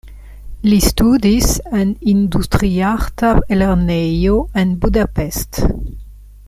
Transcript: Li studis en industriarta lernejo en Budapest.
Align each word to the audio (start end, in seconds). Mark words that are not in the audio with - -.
Li 0.69 0.77
studis 0.85 1.49
en 1.81 1.91
industriarta 2.15 3.35
lernejo 3.61 4.41
en 4.63 4.73
Budapest. 4.87 5.63